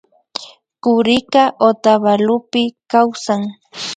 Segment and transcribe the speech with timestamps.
[0.83, 2.61] Kurika Otavalopi
[2.91, 3.41] kawsan